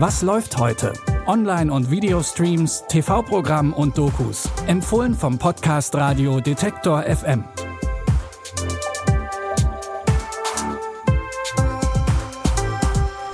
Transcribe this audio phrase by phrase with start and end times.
[0.00, 0.92] Was läuft heute?
[1.26, 4.48] Online- und Videostreams, TV-Programm und Dokus.
[4.68, 7.42] Empfohlen vom Podcast Radio Detektor FM.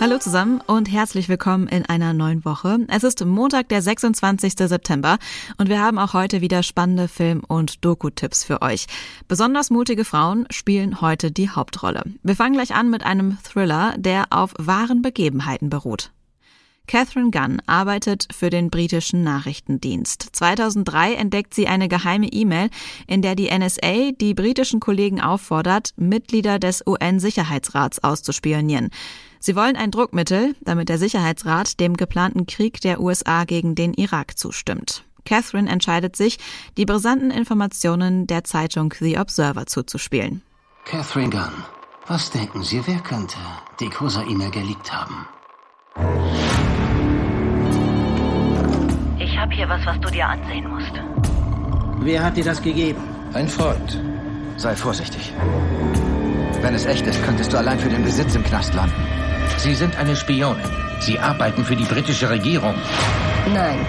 [0.00, 2.78] Hallo zusammen und herzlich willkommen in einer neuen Woche.
[2.88, 4.54] Es ist Montag, der 26.
[4.56, 5.18] September
[5.58, 8.86] und wir haben auch heute wieder spannende Film- und Doku-Tipps für euch.
[9.28, 12.04] Besonders mutige Frauen spielen heute die Hauptrolle.
[12.22, 16.13] Wir fangen gleich an mit einem Thriller, der auf wahren Begebenheiten beruht.
[16.86, 20.28] Catherine Gunn arbeitet für den britischen Nachrichtendienst.
[20.32, 22.68] 2003 entdeckt sie eine geheime E-Mail,
[23.06, 28.90] in der die NSA die britischen Kollegen auffordert, Mitglieder des UN-Sicherheitsrats auszuspionieren.
[29.40, 34.38] Sie wollen ein Druckmittel, damit der Sicherheitsrat dem geplanten Krieg der USA gegen den Irak
[34.38, 35.04] zustimmt.
[35.24, 36.38] Catherine entscheidet sich,
[36.76, 40.42] die brisanten Informationen der Zeitung The Observer zuzuspielen.
[40.84, 41.64] Catherine Gunn,
[42.06, 43.38] was denken Sie, wer könnte
[43.80, 45.26] die Cosa-E-Mail geleakt haben?
[49.44, 50.92] Ich habe hier was, was du dir ansehen musst.
[51.98, 53.02] Wer hat dir das gegeben?
[53.34, 54.00] Ein Freund.
[54.56, 55.34] Sei vorsichtig.
[56.62, 58.94] Wenn es echt ist, könntest du allein für den Besitz im Knast landen.
[59.58, 60.64] Sie sind eine Spionin.
[61.00, 62.74] Sie arbeiten für die britische Regierung.
[63.52, 63.80] Nein,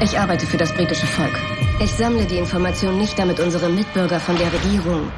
[0.00, 1.38] ich arbeite für das britische Volk.
[1.78, 5.12] Ich sammle die Informationen nicht, damit unsere Mitbürger von der Regierung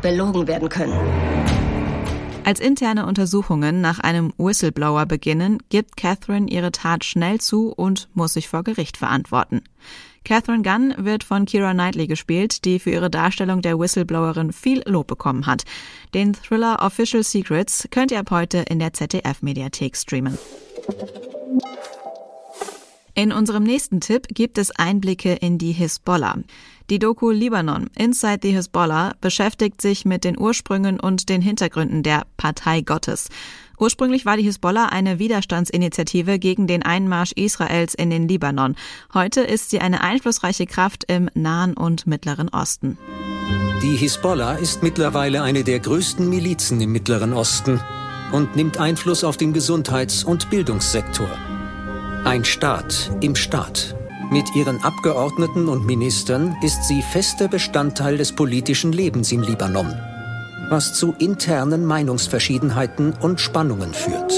[0.00, 0.98] belogen werden können.
[2.44, 8.32] Als interne Untersuchungen nach einem Whistleblower beginnen, gibt Catherine ihre Tat schnell zu und muss
[8.32, 9.62] sich vor Gericht verantworten.
[10.24, 15.06] Catherine Gunn wird von Kira Knightley gespielt, die für ihre Darstellung der Whistleblowerin viel Lob
[15.06, 15.64] bekommen hat.
[16.14, 20.38] Den Thriller Official Secrets könnt ihr ab heute in der ZDF-Mediathek streamen.
[23.14, 26.38] In unserem nächsten Tipp gibt es Einblicke in die Hisbollah.
[26.88, 32.22] Die Doku Libanon Inside the Hezbollah beschäftigt sich mit den Ursprüngen und den Hintergründen der
[32.38, 33.28] Partei Gottes.
[33.78, 38.76] Ursprünglich war die Hisbollah eine Widerstandsinitiative gegen den Einmarsch Israels in den Libanon.
[39.12, 42.96] Heute ist sie eine einflussreiche Kraft im Nahen und Mittleren Osten.
[43.82, 47.78] Die Hisbollah ist mittlerweile eine der größten Milizen im Mittleren Osten
[48.32, 51.28] und nimmt Einfluss auf den Gesundheits- und Bildungssektor.
[52.24, 53.96] Ein Staat im Staat.
[54.30, 59.92] Mit ihren Abgeordneten und Ministern ist sie fester Bestandteil des politischen Lebens im Libanon,
[60.68, 64.32] was zu internen Meinungsverschiedenheiten und Spannungen führt.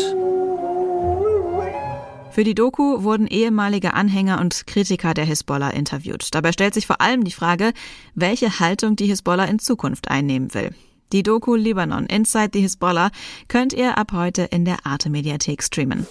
[2.31, 6.29] Für die Doku wurden ehemalige Anhänger und Kritiker der Hisbollah interviewt.
[6.33, 7.75] Dabei stellt sich vor allem die Frage,
[8.15, 10.71] welche Haltung die Hisbollah in Zukunft einnehmen will.
[11.13, 13.11] Die Doku Libanon Inside the Hisbollah
[13.49, 16.07] könnt ihr ab heute in der Arte Mediathek streamen.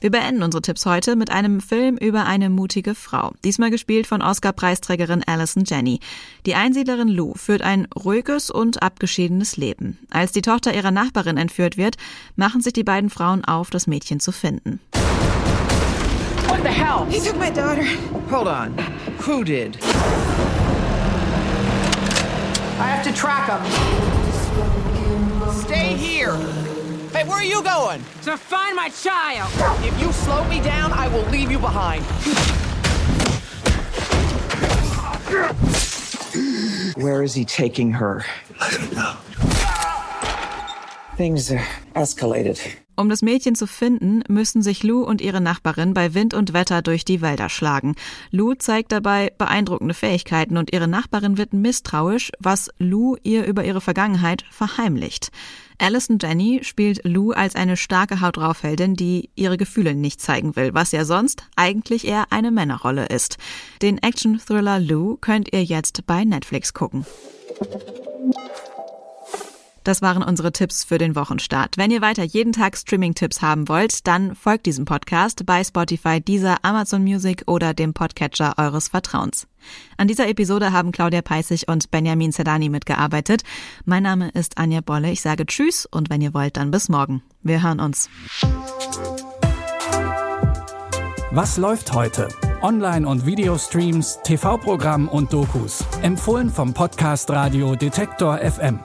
[0.00, 3.32] Wir beenden unsere Tipps heute mit einem Film über eine mutige Frau.
[3.42, 5.98] Diesmal gespielt von Oscar-Preisträgerin Alison Jenny.
[6.46, 9.98] Die Einsiedlerin Lou führt ein ruhiges und abgeschiedenes Leben.
[10.10, 11.96] Als die Tochter ihrer Nachbarin entführt wird,
[12.36, 14.78] machen sich die beiden Frauen auf, das Mädchen zu finden.
[16.46, 17.04] What the hell?
[17.10, 17.84] He took my daughter.
[18.30, 18.76] Hold on.
[19.26, 19.78] Who did?
[22.78, 23.58] I have to track him.
[25.64, 26.38] Stay here.
[27.18, 28.00] Hey, where are you going?
[28.22, 29.50] To find my child.
[29.84, 32.04] If you slow me down, I will leave you behind.
[36.94, 38.24] Where is he taking her?
[38.60, 39.16] I don't know.
[41.16, 41.58] Things uh,
[41.96, 42.60] escalated.
[42.98, 46.82] Um das Mädchen zu finden, müssen sich Lou und ihre Nachbarin bei Wind und Wetter
[46.82, 47.94] durch die Wälder schlagen.
[48.32, 53.80] Lou zeigt dabei beeindruckende Fähigkeiten und ihre Nachbarin wird misstrauisch, was Lou ihr über ihre
[53.80, 55.30] Vergangenheit verheimlicht.
[55.78, 60.74] Alison Jenny spielt Lou als eine starke Haut draufheldin, die ihre Gefühle nicht zeigen will,
[60.74, 63.36] was ja sonst eigentlich eher eine Männerrolle ist.
[63.80, 67.06] Den Action-Thriller Lou könnt ihr jetzt bei Netflix gucken.
[69.88, 71.78] Das waren unsere Tipps für den Wochenstart.
[71.78, 76.62] Wenn ihr weiter jeden Tag Streaming-Tipps haben wollt, dann folgt diesem Podcast bei Spotify, dieser
[76.62, 79.46] Amazon Music oder dem Podcatcher eures Vertrauens.
[79.96, 83.44] An dieser Episode haben Claudia Peissig und Benjamin Zedani mitgearbeitet.
[83.86, 85.10] Mein Name ist Anja Bolle.
[85.10, 87.22] Ich sage Tschüss und wenn ihr wollt, dann bis morgen.
[87.42, 88.10] Wir hören uns.
[91.30, 92.28] Was läuft heute?
[92.60, 95.82] Online- und Videostreams, TV-Programm und Dokus.
[96.02, 98.80] Empfohlen vom Podcast Radio Detektor FM.